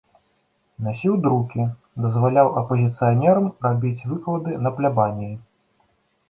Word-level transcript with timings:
Насіў 0.85 1.17
друкі, 1.25 1.65
дазваляў 2.05 2.47
апазіцыянерам 2.63 3.45
рабіць 3.67 4.07
выклады 4.15 4.57
на 4.65 4.69
плябаніі. 4.81 5.35